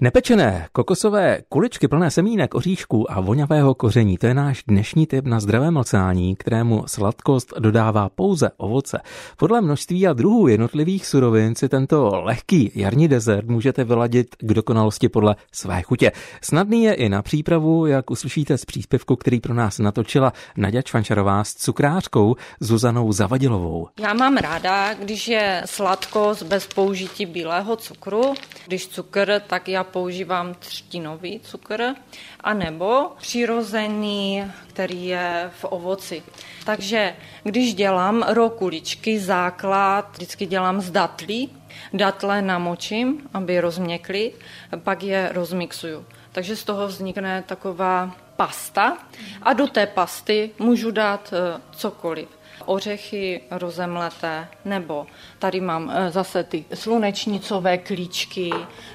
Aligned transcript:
Nepečené 0.00 0.68
kokosové 0.72 1.42
kuličky 1.48 1.88
plné 1.88 2.10
semínek, 2.10 2.54
oříšků 2.54 3.12
a 3.12 3.20
voňavého 3.20 3.74
koření, 3.74 4.18
to 4.18 4.26
je 4.26 4.34
náš 4.34 4.64
dnešní 4.66 5.06
typ 5.06 5.24
na 5.24 5.40
zdravé 5.40 5.70
mlcání, 5.70 6.36
kterému 6.36 6.82
sladkost 6.86 7.52
dodává 7.58 8.08
pouze 8.08 8.50
ovoce. 8.56 8.98
Podle 9.36 9.60
množství 9.60 10.06
a 10.06 10.12
druhů 10.12 10.48
jednotlivých 10.48 11.06
surovin 11.06 11.54
si 11.54 11.68
tento 11.68 12.20
lehký 12.24 12.72
jarní 12.74 13.08
dezert 13.08 13.48
můžete 13.48 13.84
vyladit 13.84 14.36
k 14.38 14.54
dokonalosti 14.54 15.08
podle 15.08 15.36
své 15.52 15.82
chutě. 15.82 16.12
Snadný 16.42 16.82
je 16.82 16.94
i 16.94 17.08
na 17.08 17.22
přípravu, 17.22 17.86
jak 17.86 18.10
uslyšíte 18.10 18.58
z 18.58 18.64
příspěvku, 18.64 19.16
který 19.16 19.40
pro 19.40 19.54
nás 19.54 19.78
natočila 19.78 20.32
Nadia 20.56 20.82
Čvančarová 20.82 21.44
s 21.44 21.54
cukrářkou 21.54 22.36
Zuzanou 22.60 23.12
Zavadilovou. 23.12 23.88
Já 24.00 24.14
mám 24.14 24.36
ráda, 24.36 24.94
když 24.94 25.28
je 25.28 25.62
sladkost 25.64 26.42
bez 26.42 26.66
použití 26.66 27.26
bílého 27.26 27.76
cukru. 27.76 28.34
Když 28.66 28.88
cukr, 28.88 29.40
tak 29.46 29.68
já 29.68 29.85
používám 29.86 30.54
třtinový 30.54 31.40
cukr, 31.40 31.94
anebo 32.40 33.12
přirozený, 33.18 34.44
který 34.68 35.06
je 35.06 35.50
v 35.60 35.64
ovoci. 35.64 36.22
Takže 36.64 37.16
když 37.42 37.74
dělám 37.74 38.22
rokuličky, 38.22 39.18
základ, 39.20 40.10
vždycky 40.12 40.46
dělám 40.46 40.80
z 40.80 40.90
datlí, 40.90 41.50
datle 41.92 42.42
namočím, 42.42 43.28
aby 43.34 43.60
rozměkly, 43.60 44.32
pak 44.78 45.02
je 45.02 45.30
rozmixuju. 45.32 46.04
Takže 46.32 46.56
z 46.56 46.64
toho 46.64 46.86
vznikne 46.86 47.44
taková 47.46 48.16
pasta 48.36 48.98
a 49.42 49.52
do 49.52 49.66
té 49.66 49.86
pasty 49.86 50.50
můžu 50.58 50.90
dát 50.90 51.32
eh, 51.32 51.60
cokoliv 51.70 52.35
ořechy 52.64 53.40
rozemleté, 53.50 54.48
nebo 54.64 55.06
tady 55.38 55.60
mám 55.60 55.92
eh, 55.94 56.10
zase 56.10 56.44
ty 56.44 56.64
slunečnicové 56.74 57.78
klíčky, 57.78 58.50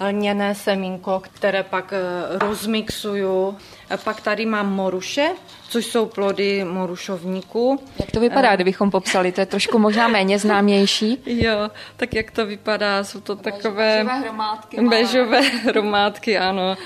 lněné 0.00 0.54
semínko, 0.54 1.22
které 1.24 1.62
pak 1.62 1.92
eh, 1.92 2.38
rozmixuju. 2.38 3.58
Pak 4.04 4.20
tady 4.20 4.46
mám 4.46 4.72
moruše, 4.72 5.30
což 5.68 5.86
jsou 5.86 6.06
plody 6.06 6.64
morušovníku. 6.64 7.80
Jak 8.00 8.10
to 8.10 8.20
vypadá, 8.20 8.54
kdybychom 8.54 8.90
popsali? 8.90 9.32
To 9.32 9.40
je 9.40 9.46
trošku 9.46 9.78
možná 9.78 10.08
méně 10.08 10.38
známější. 10.38 11.18
Jo, 11.26 11.70
tak 11.96 12.14
jak 12.14 12.30
to 12.30 12.46
vypadá, 12.46 13.04
jsou 13.04 13.20
to 13.20 13.36
takové... 13.36 14.04
Bežové 14.04 14.20
hromádky. 14.20 14.80
Bežové 14.80 15.40
hromádky, 15.40 16.38
ano. 16.38 16.76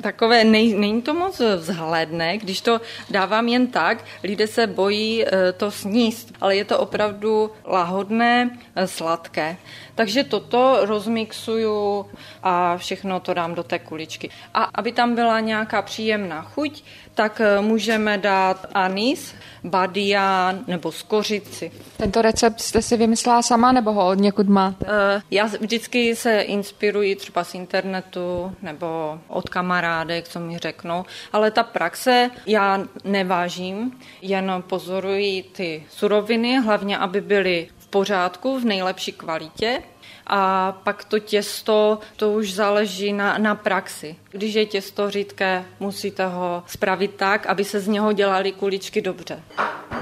Takové, 0.00 0.44
nej, 0.44 0.74
není 0.74 1.02
to 1.02 1.14
moc 1.14 1.40
vzhledné, 1.56 2.38
když 2.38 2.60
to 2.60 2.80
dávám 3.10 3.48
jen 3.48 3.66
tak, 3.66 4.04
lidé 4.24 4.46
se 4.46 4.66
bojí 4.66 5.24
eh, 5.26 5.52
to 5.52 5.70
sníst, 6.12 6.34
ale 6.40 6.56
je 6.56 6.64
to 6.64 6.78
opravdu 6.78 7.50
lahodné, 7.64 8.50
eh, 8.76 8.86
sladké. 8.86 9.56
Takže 9.94 10.24
toto 10.24 10.86
rozmixuju 10.86 12.06
a 12.42 12.76
všechno 12.76 13.20
to 13.20 13.34
dám 13.34 13.54
do 13.54 13.62
té 13.62 13.78
kuličky. 13.78 14.30
A 14.54 14.62
aby 14.74 14.92
tam 14.92 15.14
byla 15.14 15.40
nějaká 15.40 15.82
příjemná 15.82 16.42
chuť, 16.42 16.84
tak 17.14 17.40
eh, 17.40 17.60
můžeme 17.60 18.18
dát 18.18 18.66
anis, 18.74 19.34
badián 19.64 20.64
nebo 20.66 20.92
skořici. 20.92 21.72
Tento 21.96 22.22
recept 22.22 22.60
jste 22.60 22.82
si 22.82 22.96
vymyslela 22.96 23.42
sama 23.42 23.72
nebo 23.72 23.92
ho 23.92 24.08
od 24.08 24.18
někud 24.18 24.48
máte? 24.48 24.86
Eh, 24.88 25.22
já 25.30 25.44
vždycky 25.46 26.16
se 26.16 26.40
inspiruji 26.40 27.16
třeba 27.16 27.44
z 27.44 27.54
internetu 27.54 28.52
nebo 28.62 29.18
od 29.28 29.48
kamarádek, 29.48 30.28
co 30.28 30.40
mi 30.40 30.58
řeknou, 30.58 31.04
ale 31.32 31.50
ta 31.50 31.62
praxe 31.62 32.30
já 32.46 32.80
nevážím, 33.04 33.98
jen 34.22 34.62
pozoruji 34.66 35.42
ty 35.42 35.84
suroviny, 35.98 36.60
hlavně 36.60 36.98
aby 36.98 37.20
byly 37.20 37.68
v 37.78 37.88
pořádku, 37.88 38.60
v 38.60 38.64
nejlepší 38.64 39.12
kvalitě 39.12 39.82
a 40.26 40.72
pak 40.72 41.04
to 41.04 41.18
těsto, 41.18 41.98
to 42.16 42.32
už 42.32 42.52
záleží 42.52 43.12
na, 43.12 43.38
na 43.38 43.54
praxi. 43.54 44.16
Když 44.30 44.54
je 44.54 44.66
těsto 44.66 45.10
řídké, 45.10 45.64
musíte 45.80 46.26
ho 46.26 46.62
spravit 46.66 47.14
tak, 47.14 47.46
aby 47.46 47.64
se 47.64 47.80
z 47.80 47.88
něho 47.88 48.12
dělaly 48.12 48.52
kuličky 48.52 49.02
dobře. 49.02 49.42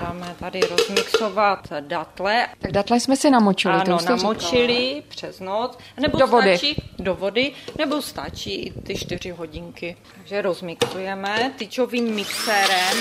Dáme 0.00 0.34
tady 0.38 0.60
rozmixovat 0.60 1.68
datle. 1.80 2.46
Tak 2.58 2.72
datle 2.72 3.00
jsme 3.00 3.16
si 3.16 3.30
namočili. 3.30 3.74
Ano, 3.74 3.98
namočili 4.08 4.76
říkala. 4.76 5.02
přes 5.08 5.40
noc. 5.40 5.78
Nebo 6.00 6.18
do 6.18 6.26
vody. 6.26 6.58
Stačí, 6.58 6.82
do 6.98 7.14
vody, 7.14 7.52
nebo 7.78 8.02
stačí 8.02 8.72
ty 8.86 8.94
čtyři 8.98 9.30
hodinky. 9.30 9.96
Takže 10.14 10.42
rozmixujeme 10.42 11.52
tyčovým 11.58 12.14
mixérem. 12.14 12.96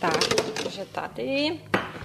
Tak, 0.00 0.18
takže 0.62 0.84
tady 0.92 1.58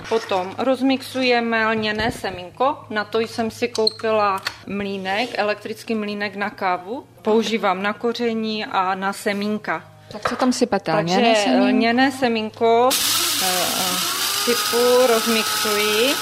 Potom 0.09 0.56
rozmixujeme 0.57 1.68
lněné 1.68 2.12
semínko, 2.12 2.78
na 2.90 3.03
to 3.03 3.19
jsem 3.19 3.52
si 3.52 3.68
koupila 3.68 4.41
mlínek, 4.68 5.29
elektrický 5.34 5.96
mlínek 5.96 6.35
na 6.35 6.50
kávu. 6.50 7.06
Používám 7.22 7.84
na 7.84 7.94
koření 7.94 8.66
a 8.66 8.96
na 8.96 9.13
semínka. 9.13 9.84
Tak 10.12 10.29
co 10.29 10.35
tam 10.35 10.53
sypete? 10.53 10.91
Takže 10.91 11.16
lněné 11.16 11.35
semínko, 11.35 11.66
lněné 11.66 12.12
semínko 12.12 12.90
eh, 13.44 13.46
eh, 13.46 13.97
sypu, 14.44 15.08
rozmixuji. 15.08 16.13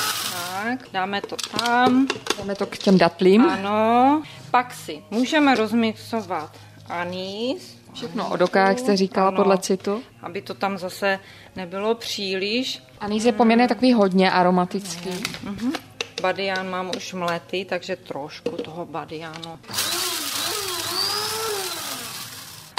Tak, 0.64 0.80
dáme 0.94 1.22
to 1.22 1.36
tam. 1.36 2.08
Dáme 2.38 2.56
to 2.56 2.66
k 2.66 2.78
těm 2.78 2.98
datlím. 2.98 3.50
Ano. 3.50 4.24
Pak 4.52 4.74
si 4.74 5.04
můžeme 5.12 5.56
rozmixovat 5.56 6.50
anís, 6.90 7.80
Všechno 7.94 8.30
od 8.30 8.42
oka, 8.42 8.68
jak 8.68 8.80
jste 8.80 8.98
říkala, 8.98 9.28
ano, 9.28 9.38
podle 9.38 9.58
citu. 9.58 10.04
Aby 10.22 10.42
to 10.42 10.54
tam 10.54 10.78
zase 10.78 11.20
nebylo 11.56 11.96
příliš. 11.96 12.84
Anýs 13.00 13.26
je 13.26 13.32
poměrně 13.32 13.68
takový 13.68 13.94
hodně 13.94 14.32
aromatický. 14.32 15.10
Uh-huh. 15.10 15.74
Badián 16.22 16.70
mám 16.70 16.92
už 16.98 17.14
mletý, 17.14 17.66
takže 17.66 17.96
trošku 17.96 18.50
toho 18.50 18.86
badiánu. 18.86 19.60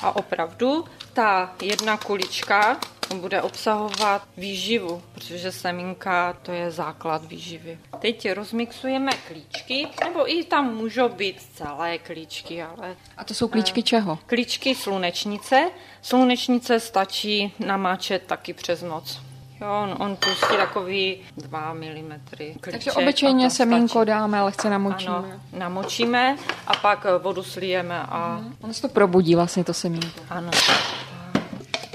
A 0.02 0.16
opravdu 0.16 0.84
ta 1.12 1.54
jedna 1.62 1.96
kulička 1.96 2.80
bude 3.14 3.42
obsahovat 3.42 4.22
výživu, 4.36 5.02
protože 5.14 5.52
semínka 5.52 6.36
to 6.42 6.52
je 6.52 6.70
základ 6.70 7.24
výživy. 7.24 7.78
Teď 7.98 8.32
rozmixujeme 8.32 9.12
klíčky, 9.28 9.88
nebo 10.04 10.32
i 10.32 10.44
tam 10.44 10.74
můžou 10.74 11.08
být 11.08 11.42
celé 11.54 11.98
klíčky, 11.98 12.62
ale... 12.62 12.96
A 13.16 13.24
to 13.24 13.34
jsou 13.34 13.48
klíčky 13.48 13.82
čeho? 13.82 14.18
Klíčky 14.26 14.74
slunečnice. 14.74 15.70
Slunečnice 16.02 16.80
stačí 16.80 17.52
namáčet 17.58 18.22
taky 18.26 18.52
přes 18.52 18.82
noc. 18.82 19.20
Jo, 19.60 19.68
on, 19.82 19.96
on 19.98 20.16
pustí 20.16 20.56
takový 20.56 21.18
2 21.36 21.74
mm. 21.74 22.20
Klíček, 22.36 22.60
Takže 22.60 22.92
obyčejně 22.92 23.50
semínko 23.50 24.04
dáme, 24.04 24.42
lehce 24.42 24.70
namočíme. 24.70 25.14
Ano, 25.14 25.40
namočíme 25.52 26.36
a 26.66 26.74
pak 26.74 27.06
vodu 27.22 27.42
slijeme. 27.42 28.02
A... 28.02 28.38
Mm. 28.38 28.56
Ono 28.60 28.74
se 28.74 28.82
to 28.82 28.88
probudí 28.88 29.34
vlastně 29.34 29.64
to 29.64 29.74
semínko. 29.74 30.20
Ano 30.30 30.50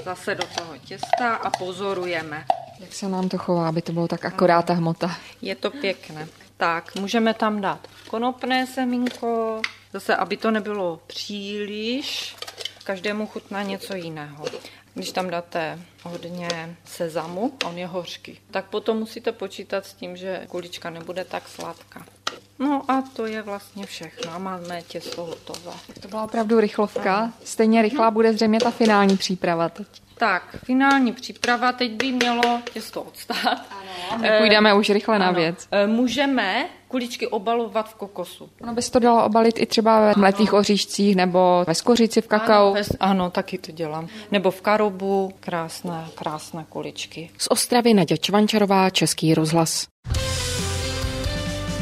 zase 0.06 0.34
do 0.34 0.46
toho 0.58 0.78
těsta 0.78 1.34
a 1.34 1.50
pozorujeme. 1.50 2.44
Jak 2.80 2.92
se 2.92 3.08
nám 3.08 3.28
to 3.28 3.38
chová, 3.38 3.68
aby 3.68 3.82
to 3.82 3.92
bylo 3.92 4.08
tak 4.08 4.24
akorát 4.24 4.62
ta 4.62 4.72
hmota? 4.72 5.16
Je 5.42 5.54
to 5.54 5.70
pěkné. 5.70 6.28
Tak, 6.56 6.94
můžeme 6.94 7.34
tam 7.34 7.60
dát 7.60 7.88
konopné 8.08 8.66
semínko, 8.66 9.62
zase, 9.92 10.16
aby 10.16 10.36
to 10.36 10.50
nebylo 10.50 11.00
příliš, 11.06 12.36
každému 12.84 13.26
chutná 13.26 13.62
něco 13.62 13.94
jiného. 13.94 14.44
Když 14.94 15.12
tam 15.12 15.30
dáte 15.30 15.78
hodně 16.02 16.76
sezamu, 16.84 17.52
on 17.64 17.78
je 17.78 17.86
hořký, 17.86 18.38
tak 18.50 18.64
potom 18.64 18.98
musíte 18.98 19.32
počítat 19.32 19.86
s 19.86 19.94
tím, 19.94 20.16
že 20.16 20.46
kulička 20.48 20.90
nebude 20.90 21.24
tak 21.24 21.48
sladká. 21.48 22.06
No 22.58 22.82
a 22.88 23.02
to 23.16 23.26
je 23.26 23.42
vlastně 23.42 23.86
všechno. 23.86 24.32
A 24.32 24.38
máme 24.38 24.82
těsto 24.82 25.24
hotové. 25.24 25.72
To 26.00 26.08
byla 26.08 26.24
opravdu 26.24 26.60
rychlovka. 26.60 27.32
Stejně 27.44 27.82
rychlá 27.82 28.10
bude 28.10 28.32
zřejmě 28.32 28.60
ta 28.60 28.70
finální 28.70 29.16
příprava 29.16 29.68
teď. 29.68 29.86
Tak, 30.18 30.56
finální 30.64 31.12
příprava, 31.12 31.72
teď 31.72 31.92
by 31.92 32.12
mělo 32.12 32.60
těsto 32.72 33.02
odstát. 33.02 33.66
Ano, 34.10 34.22
my 34.22 34.30
půjdeme 34.38 34.74
už 34.74 34.90
rychle 34.90 35.18
na 35.18 35.26
ano. 35.28 35.40
věc. 35.40 35.68
E, 35.70 35.86
můžeme 35.86 36.68
kuličky 36.88 37.26
obalovat 37.26 37.88
v 37.90 37.94
kokosu. 37.94 38.50
Ono 38.62 38.72
by 38.72 38.82
se 38.82 38.90
to 38.90 38.98
dalo 38.98 39.24
obalit 39.24 39.58
i 39.58 39.66
třeba 39.66 40.00
ve 40.00 40.12
mletých 40.16 40.52
oříšcích 40.52 41.16
nebo 41.16 41.64
ve 41.66 41.74
skořici 41.74 42.20
v 42.20 42.28
kakao. 42.28 42.74
Ano, 42.74 42.84
ano, 43.00 43.30
taky 43.30 43.58
to 43.58 43.72
dělám. 43.72 44.08
Nebo 44.30 44.50
v 44.50 44.60
karobu, 44.60 45.32
krásné, 45.40 46.06
krásné 46.14 46.66
kuličky. 46.68 47.30
Z 47.38 47.46
Ostravy 47.50 47.94
Naděč 47.94 48.20
Čvančarová, 48.20 48.90
Český 48.90 49.34
rozhlas. 49.34 49.86